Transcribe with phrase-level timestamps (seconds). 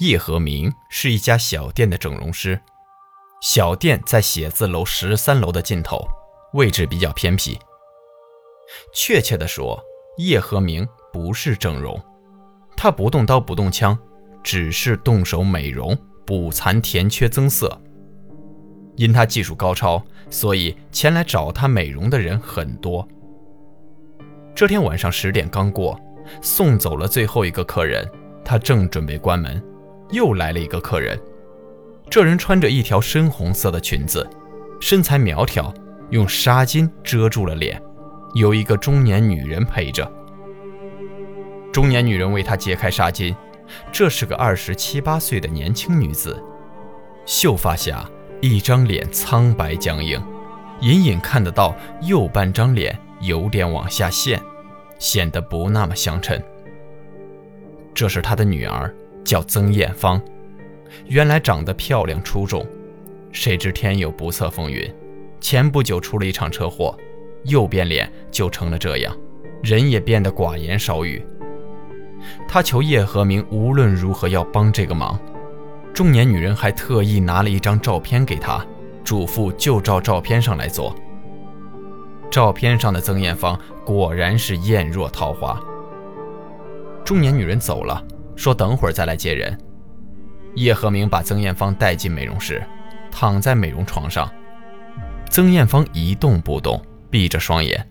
[0.00, 2.58] 叶和明是一家小店的整容师，
[3.42, 6.08] 小店在写字楼十三楼的尽头，
[6.54, 7.58] 位置比较偏僻。
[8.94, 9.78] 确切的说，
[10.16, 12.00] 叶和明不是整容，
[12.78, 13.98] 他不动刀不动枪，
[14.42, 17.78] 只是动手美容、补残、填缺、增色。
[18.96, 23.06] 因他技术高超，所以前来找他美容的人很多。
[24.54, 26.00] 这天晚上十点刚过，
[26.40, 28.10] 送走了最后一个客人，
[28.42, 29.62] 他正准备关门。
[30.12, 31.18] 又来了一个客人，
[32.08, 34.28] 这人穿着一条深红色的裙子，
[34.80, 35.72] 身材苗条，
[36.10, 37.80] 用纱巾遮住了脸，
[38.34, 40.10] 有一个中年女人陪着。
[41.72, 43.34] 中年女人为他揭开纱巾，
[43.92, 46.42] 这是个二十七八岁的年轻女子，
[47.24, 48.04] 秀发下
[48.40, 50.20] 一张脸苍白僵硬，
[50.80, 54.40] 隐隐看得到右半张脸有点往下陷，
[54.98, 56.42] 显得不那么相称。
[57.94, 58.92] 这是他的女儿。
[59.24, 60.20] 叫曾艳芳，
[61.06, 62.66] 原来长得漂亮出众，
[63.32, 64.92] 谁知天有不测风云，
[65.40, 66.96] 前不久出了一场车祸，
[67.44, 69.16] 右边脸就成了这样，
[69.62, 71.24] 人也变得寡言少语。
[72.46, 75.18] 他求叶和明无论如何要帮这个忙，
[75.94, 78.64] 中年女人还特意拿了一张照片给他，
[79.02, 80.94] 嘱咐就照照片上来做。
[82.30, 85.60] 照片上的曾艳芳果然是艳若桃花。
[87.04, 88.04] 中年女人走了。
[88.40, 89.54] 说等会儿再来接人。
[90.54, 92.66] 叶和明把曾艳芳带进美容室，
[93.10, 94.32] 躺在美容床上。
[95.28, 97.86] 曾艳芳一动不动，闭着双眼，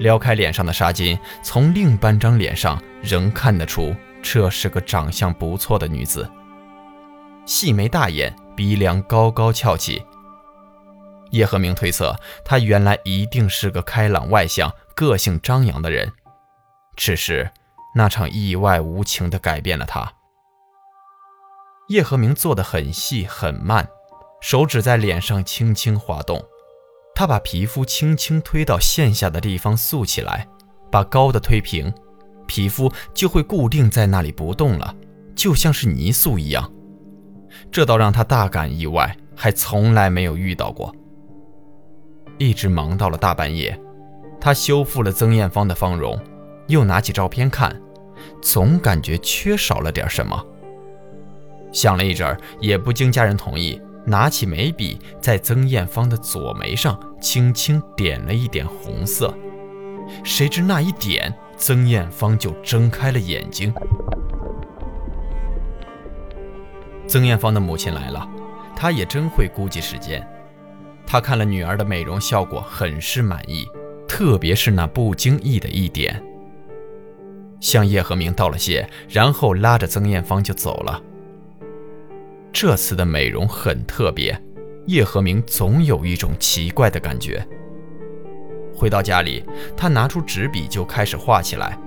[0.00, 6.28] 撩开脸上的纱巾，从另半张脸上仍看得出这是个长相不错的女子。
[7.46, 10.02] 细眉大眼，鼻梁高高翘起。
[11.30, 12.12] 叶和明推测，
[12.44, 16.10] 她原来一定是个开朗外向、个性张扬的人，
[16.96, 17.48] 只是。
[17.94, 20.12] 那场意外无情地改变了他。
[21.88, 23.88] 叶和明做得很细很慢，
[24.40, 26.44] 手指在脸上轻轻滑动。
[27.14, 30.46] 他把皮肤轻轻推到线下的地方竖起来，
[30.90, 31.92] 把高的推平，
[32.46, 34.94] 皮肤就会固定在那里不动了，
[35.34, 36.70] 就像是泥塑一样。
[37.72, 40.94] 这倒让他大感意外，还从来没有遇到过。
[42.36, 43.76] 一直忙到了大半夜，
[44.40, 46.16] 他修复了曾艳芳的芳容，
[46.68, 47.74] 又拿起照片看。
[48.40, 50.46] 总感觉缺少了点什么。
[51.72, 59.36] 想了一阵儿，也不经家人同意，拿起眉笔在曾艳芳的左眉上轻轻点了一点红色。
[60.24, 63.72] 谁知那一点，曾艳芳就睁开了眼睛。
[67.06, 68.26] 曾艳芳的母亲来了，
[68.76, 70.26] 她也真会估计时间。
[71.06, 73.66] 她看了女儿的美容效果，很是满意，
[74.06, 76.22] 特别是那不经意的一点。
[77.60, 81.02] 向叶和明道了谢，然后拉着曾艳芳就走了。
[82.52, 84.40] 这次的美容很特别，
[84.86, 87.46] 叶和明总有一种奇怪的感觉。
[88.74, 89.44] 回到家里，
[89.76, 91.78] 他拿出纸笔就开始画起来，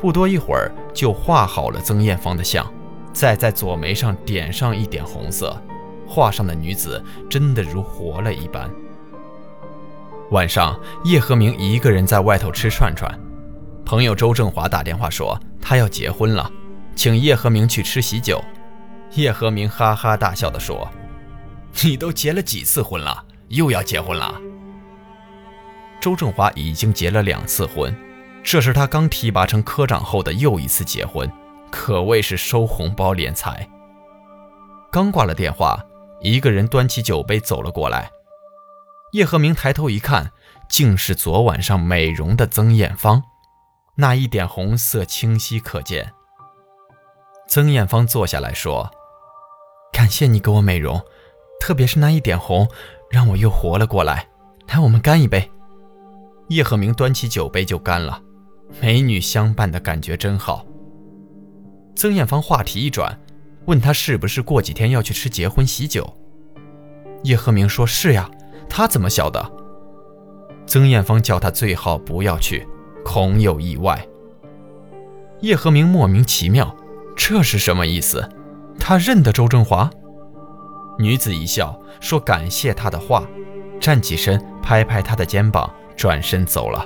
[0.00, 2.72] 不多一会儿就画好了曾艳芳的像，
[3.12, 5.60] 再在左眉上点上一点红色，
[6.06, 8.70] 画上的女子真的如活了一般。
[10.30, 13.12] 晚上，叶和明一个人在外头吃串串。
[13.84, 16.50] 朋友周正华打电话说他要结婚了，
[16.96, 18.42] 请叶和明去吃喜酒。
[19.12, 20.88] 叶和明哈哈大笑地说
[21.84, 24.34] ：“你都结了几次婚了，又要结婚了？”
[26.00, 27.94] 周正华已经结了两次婚，
[28.42, 31.30] 这是他刚提拔成科长后的又一次结婚，
[31.70, 33.68] 可谓是收红包敛财。
[34.90, 35.78] 刚挂了电话，
[36.20, 38.10] 一个人端起酒杯走了过来。
[39.12, 40.32] 叶和明抬头一看，
[40.68, 43.22] 竟是昨晚上美容的曾艳芳。
[43.96, 46.12] 那一点红色清晰可见。
[47.48, 48.90] 曾艳芳坐下来说
[49.92, 51.00] ：“感谢你给我美容，
[51.60, 52.68] 特别是那一点红，
[53.10, 54.28] 让我又活了过来。
[54.66, 55.50] 来，我们干一杯。”
[56.48, 58.20] 叶赫明端起酒杯就干了。
[58.80, 60.66] 美女相伴的感觉真好。
[61.94, 63.16] 曾艳芳话题一转，
[63.66, 66.12] 问他是不是过几天要去吃结婚喜酒。
[67.22, 68.28] 叶赫明说是呀，
[68.68, 69.52] 他怎么晓得？
[70.66, 72.66] 曾艳芳叫他最好不要去，
[73.14, 74.04] 恐有意外。
[75.38, 76.74] 叶和明莫名其妙，
[77.14, 78.28] 这是什么意思？
[78.76, 79.88] 他认得周振华？
[80.98, 83.22] 女子一笑，说感谢他的话，
[83.78, 86.84] 站起身，拍拍他的肩膀，转身走了。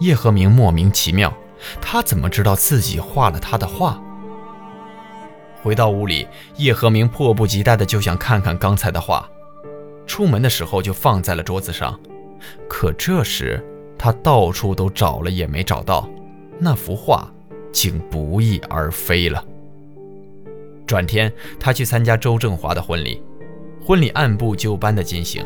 [0.00, 1.32] 叶和明莫名其妙，
[1.80, 4.02] 他怎么知道自己画了他的画？
[5.62, 6.26] 回到屋里，
[6.56, 9.24] 叶和明迫不及待的就想看看刚才的画，
[10.04, 11.96] 出门的时候就放在了桌子上，
[12.68, 13.64] 可这时
[14.04, 16.06] 他到处都找了也没找到，
[16.58, 17.26] 那幅画
[17.72, 19.42] 竟不翼而飞了。
[20.84, 23.22] 转天，他去参加周正华的婚礼，
[23.82, 25.42] 婚礼按部就班的进行，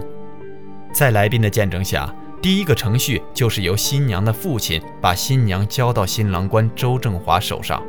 [0.92, 2.12] 在来宾的见证下，
[2.42, 7.80] 第一个程序就是由新娘的父亲把新娘交到新郎官周正华手上。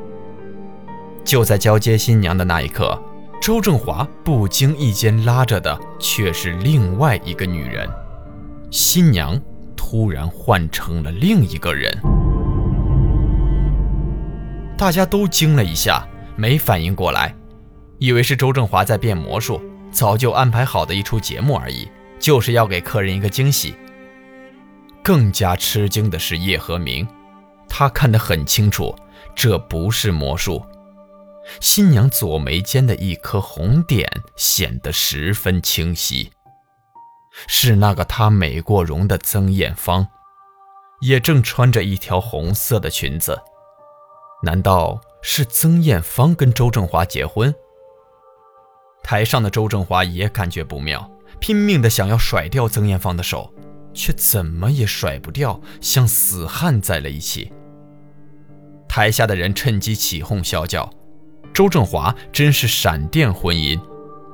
[1.24, 2.96] 就在交接新娘的那一刻，
[3.42, 7.90] 周正华不经意间拉着的却是另外一个女人，
[8.70, 9.42] 新娘
[9.92, 11.92] 突然换成了另一个人，
[14.78, 17.34] 大家都惊了一下，没反应过来。
[17.98, 19.60] 以为是周正华在变魔术，
[19.92, 21.90] 早就安排好的一出节目而已，
[22.20, 23.74] 就是要给客人一个惊喜。
[25.02, 27.08] 更加吃惊的是叶和明，
[27.68, 28.96] 他看得很清楚，
[29.34, 30.64] 这不是魔术。
[31.60, 36.30] 新娘左眉间的一颗红点显得十分清晰，
[37.48, 40.08] 是那个她美过容的曾艳芳，
[41.02, 43.40] 也正穿着一条红色的裙子。
[44.44, 47.54] 难道是曾艳芳跟周正华结婚？
[49.04, 51.10] 台上的周正华也感觉不妙，
[51.40, 53.54] 拼命的想要甩掉曾艳芳的手，
[53.94, 57.52] 却怎么也甩不掉，像死焊在了一起。
[58.88, 60.90] 台下的人趁机起哄笑叫
[61.54, 63.80] ：“周正华真是闪电婚姻，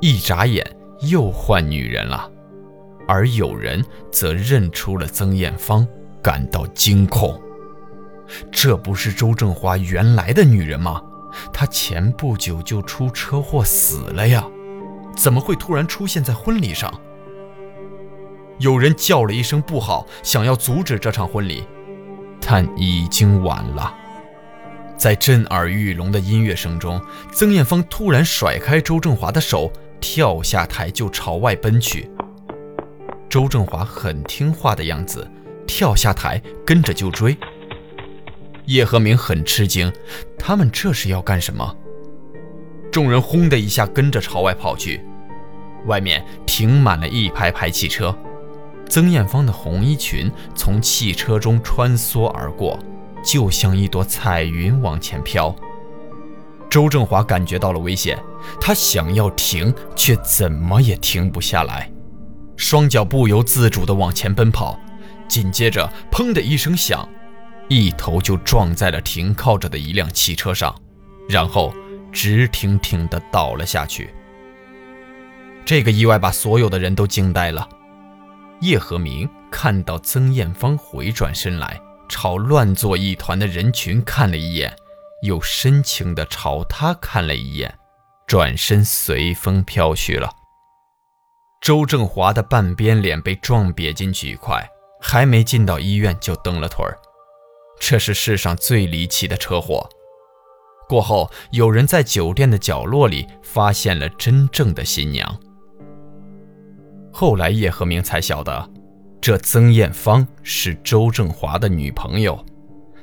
[0.01, 0.65] 一眨眼
[1.01, 2.31] 又换女人了。”
[3.07, 5.87] 而有人则认出了曾艳芳，
[6.21, 7.39] 感到惊恐
[8.51, 11.01] ：“这不是周正华原来的女人吗？
[11.53, 14.43] 她前不久就出车祸死了呀！”
[15.15, 16.93] 怎么会突然出现在婚礼上？
[18.59, 21.63] 有人叫了一声不好，想要阻止这场婚礼，
[22.41, 23.93] 但已经晚了。
[24.97, 32.09] 在震耳欲聋的音乐声中，曾艳芳突然甩开周正华的手，跳下台就朝外奔去。
[33.35, 35.29] 周振华很听话的样子，
[35.67, 37.37] 跳下台跟着就追。
[38.67, 39.91] 叶和明很吃惊，
[40.39, 41.75] 他们这是要干什么？
[42.89, 45.01] 众人轰的一下跟着朝外跑去，
[45.85, 48.17] 外面停满了一排排汽车。
[48.87, 52.79] 曾艳芳的红衣裙从汽车中穿梭而过，
[53.21, 55.53] 就像一朵彩云往前飘。
[56.69, 58.17] 周振华感觉到了危险，
[58.61, 61.91] 他想要停，却怎么也停不下来，
[62.57, 64.79] 双脚不由自主地往前奔跑。
[65.27, 67.07] 紧接着，砰的一声响，
[67.67, 70.75] 一头就撞在了停靠着的一辆汽车上，
[71.29, 71.73] 然后。
[72.15, 74.09] 直挺挺地倒了下去。
[75.65, 77.67] 这个意外把所有的人都惊呆了。
[78.61, 84.73] 叶和明看到曾艳芳回转身来，朝乱作一团的人群看了一眼，
[85.23, 87.77] 又深情地朝他看了一眼，
[88.25, 90.31] 转身随风飘去了。
[91.65, 94.63] 周正华的半边脸被撞瘪进去一块，
[95.01, 96.95] 还没进到医院就蹬了腿儿。
[97.79, 99.89] 这是世上最离奇的车祸。
[100.87, 105.39] 过后，有人在酒店的角落里发现了真正的新娘。
[107.11, 108.69] 后来，叶和明才晓得，
[109.19, 112.45] 这曾艳芳是周正华的女朋友。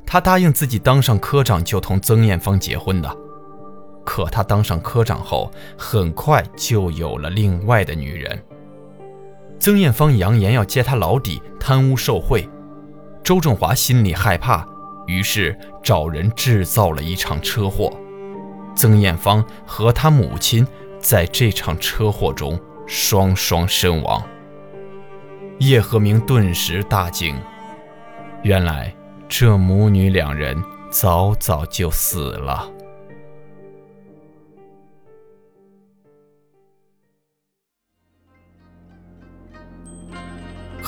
[0.06, 3.12] 他答应自己当上科长就同曾艳芳结婚的。
[4.06, 8.40] 可他当上科长后，很快就有了另外的女人。
[9.62, 12.48] 曾艳芳扬言要揭他老底，贪污受贿。
[13.22, 14.66] 周振华心里害怕。
[15.06, 17.96] 于是找人制造了一场车祸，
[18.74, 20.66] 曾艳芳和她母亲
[20.98, 24.20] 在这场车祸中双双身亡。
[25.58, 27.36] 叶和明顿时大惊，
[28.42, 28.92] 原来
[29.28, 32.68] 这母女两人早早就死了。